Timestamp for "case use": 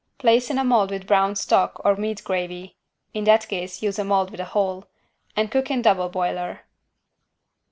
3.47-3.99